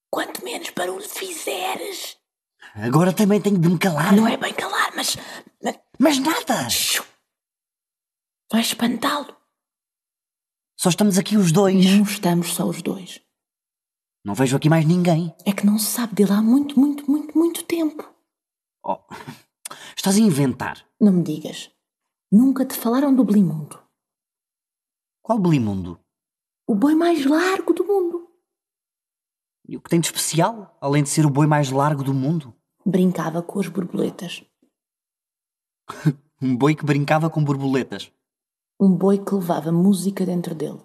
Quanto 0.08 0.44
menos 0.44 0.70
barulho 0.70 1.08
fizeres. 1.08 2.16
Agora 2.74 3.12
também 3.12 3.40
tenho 3.40 3.58
de 3.58 3.68
me 3.68 3.78
calar. 3.78 4.14
Não 4.14 4.28
é 4.28 4.36
bem 4.36 4.52
calar, 4.52 4.92
mas. 4.94 5.16
mas... 5.62 5.78
Mas 5.98 6.18
nada! 6.18 6.68
Vai 8.50 8.60
espantá-lo. 8.62 9.36
Só 10.76 10.88
estamos 10.88 11.18
aqui 11.18 11.36
os 11.36 11.52
dois. 11.52 11.84
Não 11.84 12.02
estamos 12.02 12.54
só 12.54 12.64
os 12.64 12.82
dois. 12.82 13.20
Não 14.24 14.34
vejo 14.34 14.56
aqui 14.56 14.68
mais 14.68 14.84
ninguém. 14.84 15.34
É 15.46 15.52
que 15.52 15.64
não 15.64 15.78
se 15.78 15.86
sabe 15.86 16.14
dele 16.14 16.32
há 16.32 16.42
muito, 16.42 16.78
muito, 16.78 17.10
muito, 17.10 17.36
muito 17.36 17.64
tempo. 17.64 18.08
Oh, 18.84 18.98
estás 19.96 20.16
a 20.16 20.20
inventar. 20.20 20.84
Não 21.00 21.12
me 21.12 21.22
digas. 21.22 21.70
Nunca 22.30 22.64
te 22.64 22.74
falaram 22.74 23.14
do 23.14 23.24
Blimundo. 23.24 23.80
Qual 25.22 25.38
Blimundo? 25.38 25.98
O 26.66 26.74
boi 26.74 26.94
mais 26.94 27.24
largo 27.24 27.72
do 27.72 27.84
mundo. 27.84 28.28
E 29.66 29.76
o 29.76 29.80
que 29.80 29.88
tem 29.88 30.00
de 30.00 30.06
especial, 30.06 30.76
além 30.80 31.02
de 31.02 31.08
ser 31.08 31.24
o 31.24 31.30
boi 31.30 31.46
mais 31.46 31.70
largo 31.70 32.02
do 32.02 32.12
mundo? 32.12 32.54
Brincava 32.84 33.42
com 33.42 33.60
as 33.60 33.68
borboletas. 33.68 34.44
Um 36.42 36.56
boi 36.56 36.74
que 36.74 36.86
brincava 36.86 37.28
com 37.28 37.44
borboletas. 37.44 38.10
Um 38.80 38.96
boi 38.96 39.18
que 39.22 39.34
levava 39.34 39.70
música 39.70 40.24
dentro 40.24 40.54
dele. 40.54 40.80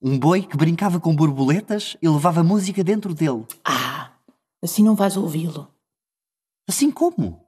Um 0.00 0.16
boi 0.16 0.46
que 0.46 0.56
brincava 0.56 1.00
com 1.00 1.14
borboletas 1.14 1.96
e 2.00 2.08
levava 2.08 2.44
música 2.44 2.84
dentro 2.84 3.12
dele. 3.12 3.44
Ah, 3.64 4.16
assim 4.62 4.84
não 4.84 4.94
vais 4.94 5.16
ouvi-lo. 5.16 5.74
Assim 6.68 6.88
como? 6.90 7.44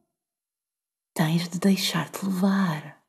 Tens 1.14 1.48
de 1.48 1.60
deixar-te 1.60 2.24
levar. 2.24 3.04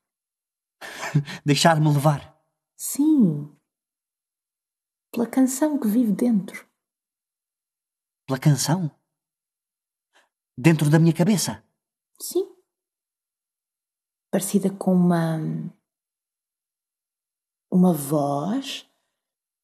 Deixar-me 1.46 1.88
levar. 1.88 2.40
Sim. 2.78 3.56
Pela 5.12 5.28
canção 5.28 5.80
que 5.80 5.88
vive 5.88 6.12
dentro. 6.12 6.68
Pela 8.28 8.40
canção? 8.40 8.92
Dentro 10.58 10.90
da 10.90 11.00
minha 11.00 11.14
cabeça? 11.14 11.64
Sim. 12.20 12.56
Parecida 14.32 14.70
com 14.70 14.94
uma. 14.94 15.38
Uma 17.72 17.94
voz 17.94 18.91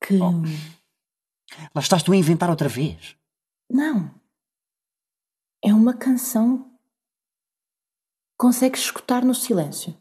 que. 0.01 0.17
Lá 0.17 1.81
estás 1.81 2.03
tu 2.03 2.11
a 2.11 2.15
inventar 2.15 2.49
outra 2.49 2.69
vez. 2.69 3.17
Não. 3.69 4.13
É 5.63 5.73
uma 5.73 5.97
canção. 5.97 6.77
Consegues 8.37 8.81
escutar 8.81 9.23
no 9.25 9.33
silêncio. 9.33 9.99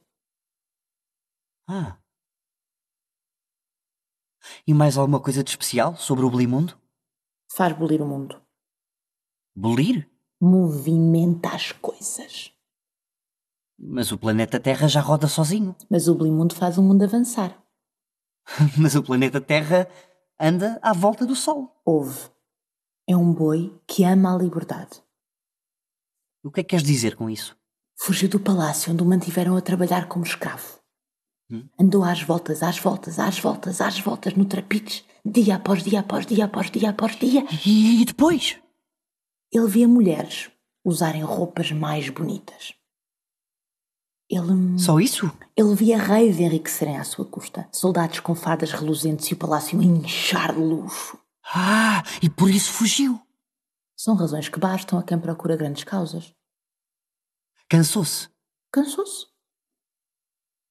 Ah. 1.68 1.98
E 4.66 4.74
mais 4.74 4.96
alguma 4.96 5.20
coisa 5.20 5.42
de 5.42 5.50
especial 5.50 5.96
sobre 5.96 6.24
o 6.24 6.30
Blimundo? 6.30 6.78
Faz 7.50 7.76
bolir 7.76 8.02
o 8.02 8.06
mundo. 8.06 8.40
Bolir? 9.54 10.08
Movimenta 10.40 11.54
as 11.54 11.72
coisas. 11.72 12.52
Mas 13.78 14.12
o 14.12 14.18
planeta 14.18 14.60
Terra 14.60 14.86
já 14.86 15.00
roda 15.00 15.26
sozinho. 15.28 15.74
Mas 15.90 16.08
o 16.08 16.14
Blimundo 16.14 16.54
faz 16.54 16.78
o 16.78 16.82
mundo 16.82 17.02
avançar. 17.02 17.65
Mas 18.78 18.94
o 18.94 19.02
planeta 19.02 19.40
Terra 19.40 19.88
anda 20.38 20.78
à 20.82 20.92
volta 20.92 21.26
do 21.26 21.34
Sol. 21.34 21.70
Houve. 21.84 22.30
É 23.08 23.16
um 23.16 23.32
boi 23.32 23.74
que 23.86 24.04
ama 24.04 24.34
a 24.34 24.38
liberdade. 24.38 25.02
O 26.44 26.50
que 26.50 26.60
é 26.60 26.62
que 26.62 26.70
queres 26.70 26.84
dizer 26.84 27.16
com 27.16 27.28
isso? 27.28 27.56
Fugiu 27.96 28.28
do 28.28 28.38
palácio 28.38 28.92
onde 28.92 29.02
o 29.02 29.06
mantiveram 29.06 29.56
a 29.56 29.60
trabalhar 29.60 30.06
como 30.08 30.24
escravo. 30.24 30.80
Hum? 31.50 31.68
Andou 31.78 32.04
às 32.04 32.22
voltas, 32.22 32.62
às 32.62 32.78
voltas, 32.78 33.18
às 33.18 33.38
voltas, 33.38 33.80
às 33.80 33.98
voltas 34.00 34.34
no 34.34 34.44
trapiches, 34.44 35.04
dia 35.24 35.56
após 35.56 35.82
dia, 35.82 36.00
após 36.00 36.26
dia, 36.26 36.44
após 36.44 36.70
dia, 36.70 36.90
após 36.90 37.16
dia. 37.16 37.44
E 37.64 38.04
depois? 38.04 38.58
Ele 39.52 39.66
via 39.68 39.88
mulheres 39.88 40.50
usarem 40.84 41.22
roupas 41.22 41.72
mais 41.72 42.08
bonitas. 42.08 42.74
Ele. 44.28 44.78
Só 44.78 44.98
isso? 44.98 45.30
Ele 45.56 45.74
via 45.74 45.98
reis 45.98 46.38
enriquecerem 46.40 46.96
à 46.98 47.04
sua 47.04 47.24
custa, 47.24 47.68
soldados 47.72 48.20
com 48.20 48.34
fardas 48.34 48.72
reluzentes 48.72 49.26
e 49.28 49.34
o 49.34 49.36
palácio 49.36 49.80
a 49.80 49.84
inchar 49.84 50.52
de 50.52 50.60
luxo. 50.60 51.18
Ah, 51.44 52.02
e 52.20 52.28
por 52.28 52.50
isso 52.50 52.72
fugiu. 52.72 53.20
São 53.96 54.16
razões 54.16 54.48
que 54.48 54.58
bastam 54.58 54.98
a 54.98 55.02
quem 55.02 55.18
procura 55.18 55.56
grandes 55.56 55.84
causas. 55.84 56.34
Cansou-se. 57.68 58.28
Cansou-se. 58.72 59.26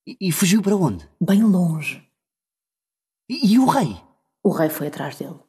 E, 0.06 0.18
e 0.20 0.32
fugiu 0.32 0.62
para 0.62 0.76
onde? 0.76 1.10
Bem 1.20 1.42
longe. 1.44 2.06
E, 3.30 3.54
e 3.54 3.60
o 3.60 3.66
rei? 3.66 4.00
O 4.44 4.52
rei 4.52 4.70
foi 4.70 4.88
atrás 4.88 5.18
dele. 5.18 5.40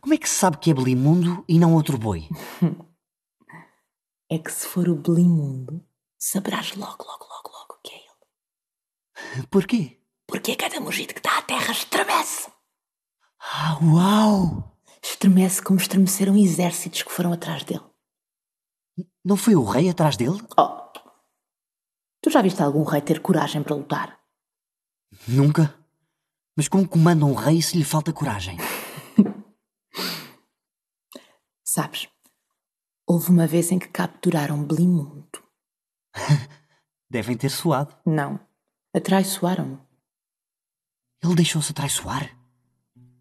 Como 0.00 0.14
é 0.14 0.18
que 0.18 0.28
se 0.28 0.34
sabe 0.34 0.58
que 0.58 0.70
é 0.70 0.74
Belimundo 0.74 1.44
e 1.48 1.58
não 1.58 1.74
outro 1.74 1.98
boi? 1.98 2.28
É 4.32 4.38
que 4.38 4.52
se 4.52 4.64
for 4.64 4.88
o 4.88 4.94
Blimundo, 4.94 5.84
saberás 6.20 6.76
logo, 6.76 7.04
logo, 7.04 7.24
logo, 7.26 7.50
logo 7.50 7.80
que 7.82 7.94
é 7.94 7.98
ele. 7.98 9.46
Porquê? 9.46 10.00
Porque 10.26 10.52
a 10.52 10.56
cada 10.56 10.80
mugido 10.80 11.14
que 11.14 11.22
dá 11.22 11.38
à 11.38 11.42
terra 11.42 11.72
estremece. 11.72 12.52
Ah, 13.40 13.78
uau! 13.82 14.76
Estremece 15.02 15.62
como 15.62 15.80
estremeceram 15.80 16.36
exércitos 16.36 17.02
que 17.02 17.10
foram 17.10 17.32
atrás 17.32 17.64
dele. 17.64 17.84
Não 19.24 19.36
foi 19.36 19.56
o 19.56 19.64
rei 19.64 19.88
atrás 19.88 20.16
dele? 20.16 20.40
Oh! 20.58 20.78
Tu 22.22 22.30
já 22.30 22.42
viste 22.42 22.62
algum 22.62 22.84
rei 22.84 23.00
ter 23.00 23.20
coragem 23.20 23.62
para 23.62 23.74
lutar? 23.74 24.20
Nunca. 25.26 25.74
Mas 26.54 26.68
como 26.68 26.86
comanda 26.86 27.24
um 27.24 27.34
rei 27.34 27.62
se 27.62 27.78
lhe 27.78 27.84
falta 27.84 28.12
coragem? 28.12 28.58
Sabes, 31.64 32.08
houve 33.06 33.30
uma 33.30 33.46
vez 33.46 33.72
em 33.72 33.78
que 33.78 33.88
capturaram 33.88 34.62
Blimundo. 34.62 35.39
Devem 37.10 37.36
ter 37.36 37.50
suado. 37.50 37.94
Não, 38.06 38.38
atraiçoaram-no. 38.94 39.80
Ele 41.22 41.34
deixou-se 41.34 41.72
atraiçoar? 41.72 42.30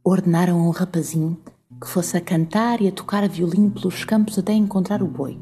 Ordenaram 0.03 0.59
a 0.59 0.63
um 0.63 0.69
rapazinho 0.69 1.41
que 1.81 1.87
fosse 1.87 2.17
a 2.17 2.21
cantar 2.21 2.81
e 2.81 2.87
a 2.87 2.91
tocar 2.91 3.27
violino 3.27 3.71
pelos 3.71 4.03
campos 4.03 4.37
até 4.37 4.53
encontrar 4.53 5.03
o 5.03 5.07
boi. 5.07 5.39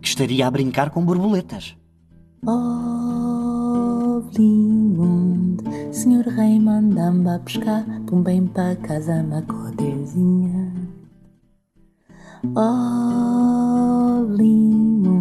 Que 0.00 0.08
estaria 0.08 0.46
a 0.46 0.50
brincar 0.50 0.90
com 0.90 1.04
borboletas. 1.04 1.76
Oh, 2.46 4.20
Blimundo, 4.32 5.64
senhor 5.92 6.26
rei, 6.26 6.60
manda-me 6.60 7.30
a 7.30 7.38
pescar, 7.38 7.84
pum 8.06 8.22
bem 8.22 8.46
para 8.46 8.76
casa, 8.76 9.22
macodezinha. 9.22 10.72
Oh, 12.54 14.26
Blimundo, 14.36 15.13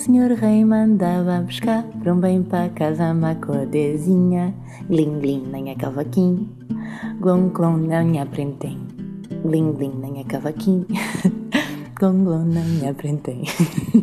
senhor 0.00 0.30
rei, 0.30 0.64
mandava 0.64 1.36
a 1.36 1.42
pescar, 1.42 1.84
pum 2.02 2.18
bem 2.18 2.42
para 2.42 2.70
casa, 2.70 3.12
macodezinha. 3.12 4.54
Glim, 4.88 5.20
glim, 5.20 5.46
nem 5.46 5.70
é 5.70 5.74
cavaquinho, 5.74 6.48
glom, 7.20 7.50
glom, 7.50 7.76
nem 7.76 8.18
aprendem. 8.18 8.78
Glim, 9.44 9.72
glim, 9.74 9.94
nem 9.96 10.20
é 10.20 10.24
cavaquinho, 10.24 10.86
glom, 12.00 12.24
glom, 12.24 12.44
nem 12.44 12.88
aprendem. 12.88 13.44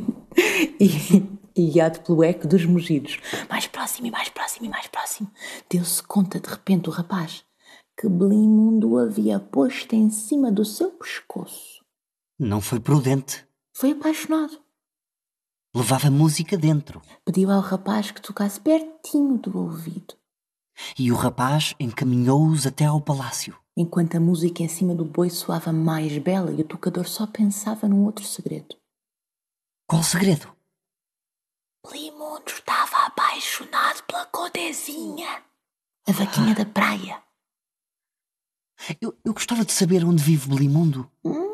e 0.79 1.37
e 1.55 1.71
guiado 1.71 2.01
pelo 2.01 2.23
eco 2.23 2.47
dos 2.47 2.63
mugidos. 2.65 3.17
Mais 3.49 3.65
próximo 3.65 4.05
e 4.05 4.11
mais 4.11 4.29
próximo 4.29 4.67
e 4.67 4.69
mais 4.69 4.85
próximo. 4.85 5.31
Deu-se 5.67 6.03
conta 6.03 6.39
de 6.39 6.47
repente 6.47 6.87
o 6.87 6.91
rapaz 6.91 7.43
que 7.99 8.07
Blimundo 8.07 8.99
havia 8.99 9.39
posto 9.39 9.95
em 9.95 10.11
cima 10.11 10.51
do 10.51 10.63
seu 10.63 10.91
pescoço. 10.91 11.83
Não 12.37 12.61
foi 12.61 12.79
prudente. 12.79 13.43
Foi 13.73 13.93
apaixonado. 13.93 14.66
Levava 15.77 16.09
música 16.09 16.57
dentro. 16.57 17.03
Pediu 17.23 17.51
ao 17.51 17.61
rapaz 17.61 18.09
que 18.09 18.19
tocasse 18.19 18.59
pertinho 18.59 19.37
do 19.37 19.55
ouvido. 19.59 20.15
E 20.97 21.11
o 21.11 21.15
rapaz 21.15 21.75
encaminhou-os 21.79 22.65
até 22.65 22.85
ao 22.85 22.99
palácio. 22.99 23.55
Enquanto 23.77 24.17
a 24.17 24.19
música 24.19 24.63
em 24.63 24.67
cima 24.67 24.95
do 24.95 25.05
boi 25.05 25.29
soava 25.29 25.71
mais 25.71 26.17
bela 26.17 26.51
e 26.51 26.61
o 26.61 26.67
tocador 26.67 27.07
só 27.07 27.27
pensava 27.27 27.87
num 27.87 28.05
outro 28.05 28.25
segredo. 28.25 28.75
Qual 29.87 30.01
segredo? 30.01 30.51
Blimundo 31.87 32.49
estava 32.49 33.05
apaixonado 33.05 34.01
pela 34.07 34.25
codezinha, 34.25 35.43
a 36.07 36.11
vaquinha 36.11 36.55
da 36.55 36.65
praia. 36.65 37.21
Eu, 38.99 39.15
eu 39.23 39.31
gostava 39.31 39.63
de 39.63 39.73
saber 39.73 40.03
onde 40.03 40.23
vive 40.23 40.49
Blimundo. 40.49 41.07
Hum, 41.23 41.45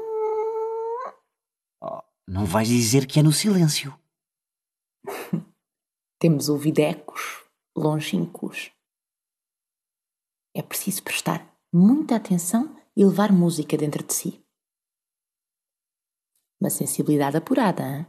Oh, 1.82 2.02
não 2.26 2.46
vais 2.46 2.70
dizer 2.70 3.06
que 3.06 3.20
é 3.20 3.22
no 3.22 3.34
silêncio. 3.34 3.94
temos 6.20 6.50
ouvido 6.50 6.80
ecos 6.80 7.44
longínquos. 7.76 8.72
É 10.56 10.62
preciso 10.62 11.04
prestar 11.04 11.48
muita 11.74 12.16
atenção 12.16 12.76
e 12.96 13.04
levar 13.04 13.32
música 13.32 13.76
dentro 13.76 14.04
de 14.06 14.14
si. 14.14 14.46
Uma 16.62 16.70
sensibilidade 16.70 17.38
apurada, 17.38 17.84
hein? 17.84 18.08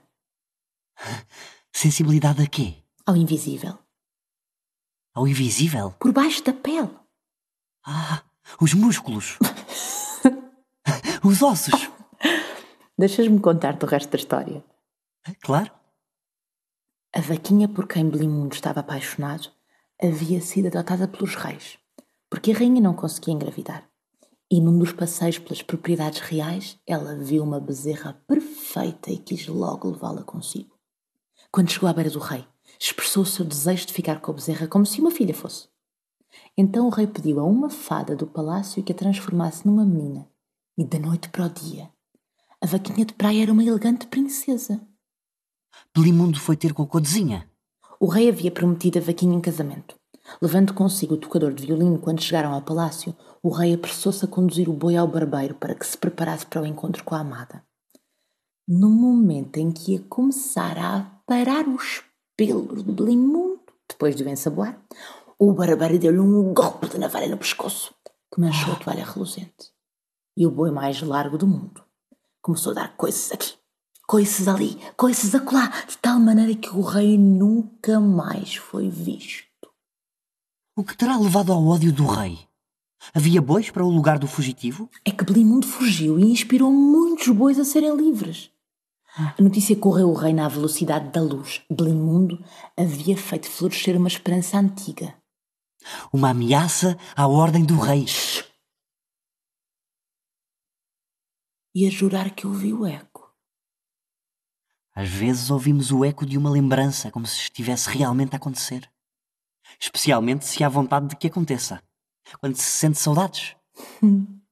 Sensibilidade 1.75 2.43
a 2.43 2.47
quê? 2.49 2.83
ao 3.07 3.17
invisível, 3.17 3.79
Ao 5.15 5.27
invisível? 5.29 5.93
por 6.01 6.11
baixo 6.13 6.43
da 6.43 6.53
pele. 6.55 6.89
Ah, 7.85 8.25
os 8.61 8.73
músculos. 8.73 9.37
os 11.25 11.43
ossos. 11.43 11.91
Deixas-me 12.97 13.39
contar-te 13.41 13.85
o 13.85 13.89
resto 13.89 14.11
da 14.11 14.17
história. 14.17 14.65
Claro. 15.43 15.71
A 17.17 17.21
vaquinha 17.21 17.69
por 17.69 17.87
quem 17.87 18.11
Blimundo 18.11 18.57
estava 18.57 18.81
apaixonado 18.81 19.49
havia 20.03 20.41
sido 20.41 20.67
adotada 20.67 21.07
pelos 21.07 21.37
reis, 21.37 21.79
porque 22.29 22.51
a 22.51 22.59
rainha 22.59 22.81
não 22.81 22.93
conseguia 22.93 23.33
engravidar. 23.33 23.89
E 24.51 24.61
num 24.61 24.77
dos 24.77 24.91
passeios 24.91 25.39
pelas 25.39 25.63
propriedades 25.63 26.19
reais, 26.19 26.77
ela 26.85 27.15
viu 27.15 27.45
uma 27.45 27.61
bezerra 27.61 28.21
perfeita 28.27 29.13
e 29.13 29.19
quis 29.19 29.47
logo 29.47 29.93
levá-la 29.93 30.25
consigo. 30.25 30.77
Quando 31.53 31.71
chegou 31.71 31.89
à 31.89 31.93
beira 31.93 32.11
do 32.11 32.19
rei, 32.19 32.45
expressou 32.81 33.23
o 33.23 33.27
seu 33.27 33.45
desejo 33.45 33.87
de 33.87 33.93
ficar 33.93 34.21
com 34.21 34.33
a 34.33 34.35
bezerra 34.35 34.67
como 34.67 34.85
se 34.85 35.01
uma 35.01 35.13
filha 35.13 35.33
fosse. 35.33 35.69
Então 36.59 36.89
o 36.89 36.91
rei 36.91 37.07
pediu 37.07 37.39
a 37.39 37.45
uma 37.45 37.71
fada 37.71 38.17
do 38.17 38.27
palácio 38.27 38.83
que 38.83 38.91
a 38.91 38.97
transformasse 38.97 39.65
numa 39.65 39.85
menina. 39.85 40.29
E 40.77 40.85
da 40.85 40.99
noite 40.99 41.29
para 41.29 41.47
o 41.47 41.49
dia, 41.49 41.89
a 42.61 42.67
vaquinha 42.67 43.07
de 43.07 43.15
praia 43.15 43.45
era 43.45 43.53
uma 43.53 43.63
elegante 43.63 44.09
princesa. 44.09 44.85
Blimundo 45.97 46.41
foi 46.41 46.57
ter 46.57 46.75
com 46.75 46.83
a 46.83 46.87
codezinha. 46.89 47.49
O 48.01 48.09
rei 48.09 48.29
havia 48.29 48.51
prometido 48.51 48.99
a 48.99 49.01
vaquinha 49.01 49.37
em 49.37 49.41
casamento. 49.41 49.95
Levando 50.43 50.75
consigo 50.75 51.15
o 51.15 51.17
tocador 51.17 51.55
de 51.55 51.65
violino 51.65 52.01
quando 52.01 52.21
chegaram 52.21 52.53
ao 52.53 52.63
palácio, 52.63 53.15
o 53.41 53.49
rei 53.49 53.75
apressou-se 53.75 54.25
a 54.25 54.29
conduzir 54.29 54.69
o 54.69 54.73
boi 54.73 54.97
ao 54.97 55.07
barbeiro 55.07 55.55
para 55.55 55.73
que 55.73 55.87
se 55.87 55.97
preparasse 55.97 56.47
para 56.47 56.63
o 56.63 56.67
encontro 56.67 57.05
com 57.05 57.15
a 57.15 57.21
amada. 57.21 57.63
No 58.67 58.91
momento 58.91 59.59
em 59.59 59.71
que 59.71 59.93
ia 59.93 60.01
começar 60.01 60.77
a 60.79 60.97
aparar 60.97 61.69
os 61.69 62.03
pelos 62.37 62.83
de 62.83 62.91
Blimundo, 62.91 63.61
depois 63.89 64.17
de 64.17 64.25
o 64.25 64.29
ensaboar, 64.29 64.77
o 65.39 65.53
barbeiro 65.53 65.97
deu-lhe 66.01 66.19
um 66.19 66.53
golpe 66.53 66.89
de 66.89 66.99
navalha 66.99 67.29
no 67.29 67.39
pescoço, 67.39 67.95
que 68.35 68.41
manchou 68.41 68.73
a 68.73 68.77
toalha 68.81 69.05
reluzente. 69.05 69.71
E 70.37 70.45
o 70.45 70.51
boi 70.51 70.73
mais 70.73 71.01
largo 71.03 71.39
do 71.39 71.47
mundo 71.47 71.85
começou 72.43 72.73
a 72.73 72.75
dar 72.75 72.97
coices 72.97 73.31
aqui, 73.31 73.55
coices 74.07 74.49
ali, 74.49 74.79
coices 74.97 75.35
acolá, 75.35 75.69
de 75.89 75.97
tal 75.99 76.19
maneira 76.19 76.55
que 76.55 76.71
o 76.71 76.83
rei 76.83 77.19
nunca 77.19 78.01
mais 78.01 78.57
foi 78.57 78.89
visto. 78.89 79.45
O 80.77 80.85
que 80.85 80.97
terá 80.97 81.17
levado 81.17 81.53
ao 81.53 81.67
ódio 81.67 81.93
do 81.93 82.07
rei? 82.07 82.39
Havia 83.13 83.43
bois 83.43 83.71
para 83.71 83.85
o 83.85 83.91
lugar 83.91 84.19
do 84.19 84.27
fugitivo? 84.27 84.91
É 85.05 85.11
que 85.11 85.25
Blimundo 85.25 85.67
fugiu 85.67 86.19
e 86.19 86.25
inspirou 86.25 86.71
muitos 86.71 87.29
bois 87.29 87.59
a 87.59 87.65
serem 87.65 87.95
livres. 87.97 88.51
A 89.17 89.41
notícia 89.41 89.77
correu 89.77 90.11
o 90.11 90.15
rei 90.15 90.33
na 90.33 90.49
velocidade 90.49 91.11
da 91.11 91.21
luz. 91.21 91.63
Blimundo 91.71 92.43
havia 92.77 93.17
feito 93.17 93.49
florescer 93.49 93.97
uma 93.97 94.09
esperança 94.09 94.59
antiga. 94.59 95.15
Uma 96.13 96.31
ameaça 96.31 96.99
à 97.15 97.29
ordem 97.29 97.65
do 97.65 97.79
rei. 97.79 98.07
E 101.73 101.87
a 101.87 101.91
jurar 101.91 102.35
que 102.35 102.47
ouviu 102.47 102.81
o 102.81 102.87
eco. 102.87 103.14
Às 104.95 105.09
vezes 105.09 105.51
ouvimos 105.51 105.91
o 105.91 106.05
eco 106.05 106.25
de 106.25 106.39
uma 106.39 106.51
lembrança 106.51 107.11
como 107.11 107.27
se 107.27 107.37
estivesse 107.37 107.89
realmente 107.91 108.35
a 108.35 108.37
acontecer. 108.37 108.91
Especialmente 109.81 110.45
se 110.45 110.63
há 110.63 110.69
vontade 110.69 111.09
de 111.09 111.17
que 111.17 111.27
aconteça. 111.27 111.83
Quando 112.41 112.57
se 112.57 112.63
sente 112.65 112.99
saudades. 112.99 113.57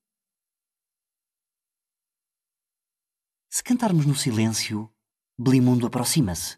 Se 3.55 3.62
cantarmos 3.62 4.07
no 4.07 4.14
silêncio, 4.14 4.90
Blimundo 5.38 5.87
aproxima-se. 5.87 6.57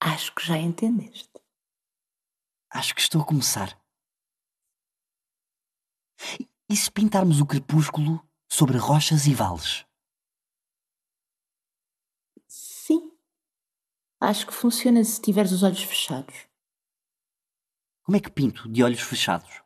Acho 0.00 0.34
que 0.34 0.44
já 0.46 0.58
entendeste. 0.58 1.30
Acho 2.70 2.94
que 2.94 3.00
estou 3.00 3.22
a 3.22 3.24
começar. 3.26 3.80
E- 6.40 6.48
E 6.68 6.76
se 6.76 6.90
pintarmos 6.90 7.40
o 7.40 7.46
crepúsculo 7.46 8.20
sobre 8.50 8.76
rochas 8.76 9.26
e 9.26 9.34
vales? 9.34 9.86
Sim. 12.48 13.12
Acho 14.28 14.44
que 14.44 14.52
funciona 14.52 15.04
se 15.04 15.20
tiveres 15.20 15.52
os 15.52 15.62
olhos 15.62 15.84
fechados. 15.84 16.48
Como 18.02 18.16
é 18.16 18.20
que 18.20 18.28
pinto 18.28 18.68
de 18.68 18.82
olhos 18.82 19.00
fechados? 19.00 19.62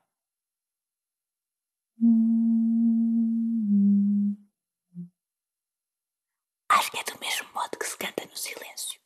Acho 6.69 6.91
que 6.91 6.99
é 6.99 7.05
do 7.05 7.19
mesmo 7.19 7.49
modo 7.55 7.79
que 7.79 7.87
se 7.87 7.97
canta 7.97 8.27
no 8.27 8.37
silêncio. 8.37 9.01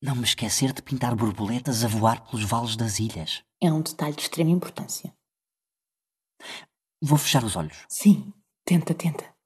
Não 0.00 0.16
me 0.16 0.24
esquecer 0.24 0.72
de 0.72 0.80
pintar 0.80 1.14
borboletas 1.14 1.84
a 1.84 1.88
voar 1.88 2.26
pelos 2.30 2.46
vales 2.48 2.76
das 2.76 2.98
ilhas. 2.98 3.44
É 3.60 3.70
um 3.70 3.82
detalhe 3.82 4.16
de 4.16 4.22
extrema 4.22 4.50
importância. 4.50 5.14
Vou 6.98 7.18
fechar 7.18 7.44
os 7.44 7.56
olhos. 7.56 7.84
Sim, 7.90 8.32
tenta, 8.64 8.94
tenta. 8.94 9.36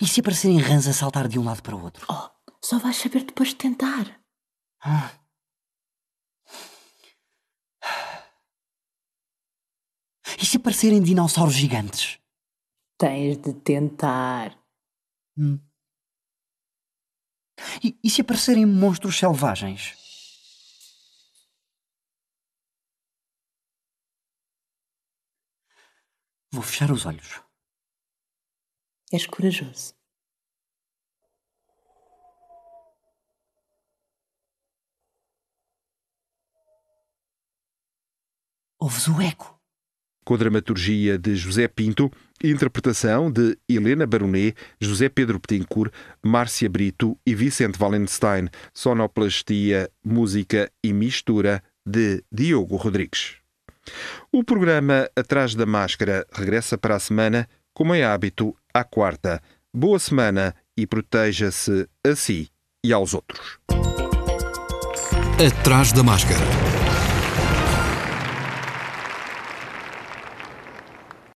E 0.00 0.06
se 0.06 0.20
aparecerem 0.20 0.58
rãs 0.58 0.86
a 0.86 0.92
saltar 0.92 1.26
de 1.28 1.38
um 1.38 1.44
lado 1.44 1.62
para 1.62 1.74
o 1.74 1.82
outro? 1.82 2.06
Oh, 2.10 2.30
só 2.62 2.78
vais 2.78 2.96
saber 2.96 3.24
depois 3.24 3.50
de 3.50 3.56
tentar. 3.56 4.20
Ah. 4.82 5.12
E 10.40 10.44
se 10.44 10.58
aparecerem 10.58 11.02
dinossauros 11.02 11.54
gigantes? 11.54 12.18
Tens 12.98 13.38
de 13.38 13.54
tentar. 13.54 14.58
Hum. 15.36 15.58
E, 17.82 17.98
e 18.04 18.10
se 18.10 18.20
aparecerem 18.20 18.66
monstros 18.66 19.18
selvagens? 19.18 19.94
Vou 26.52 26.62
fechar 26.62 26.90
os 26.90 27.06
olhos. 27.06 27.45
És 29.12 29.26
corajoso. 29.26 29.94
Ouves 38.80 39.08
o 39.08 39.20
eco. 39.20 39.56
Com 40.24 40.36
dramaturgia 40.36 41.16
de 41.16 41.36
José 41.36 41.68
Pinto, 41.68 42.10
interpretação 42.42 43.30
de 43.30 43.56
Helena 43.68 44.06
Baronet, 44.06 44.56
José 44.80 45.08
Pedro 45.08 45.38
Petincourt, 45.38 45.92
Márcia 46.20 46.68
Brito 46.68 47.16
e 47.24 47.32
Vicente 47.32 47.80
Wallenstein, 47.80 48.48
sonoplastia, 48.74 49.88
música 50.04 50.70
e 50.82 50.92
mistura 50.92 51.62
de 51.86 52.24
Diogo 52.30 52.74
Rodrigues. 52.74 53.36
O 54.32 54.42
programa 54.42 55.08
Atrás 55.14 55.54
da 55.54 55.64
Máscara 55.64 56.26
regressa 56.32 56.76
para 56.76 56.96
a 56.96 57.00
semana, 57.00 57.48
como 57.76 57.94
é 57.94 58.02
hábito, 58.02 58.56
à 58.72 58.82
quarta. 58.82 59.38
Boa 59.70 59.98
semana 59.98 60.54
e 60.74 60.86
proteja-se 60.86 61.86
a 62.02 62.16
si 62.16 62.48
e 62.82 62.90
aos 62.90 63.12
outros. 63.12 63.58
Atrás 65.38 65.92
da 65.92 66.02
Máscara. 66.02 66.40